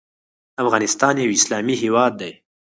[0.63, 2.31] افغانستان یو اسلامي هیواد دی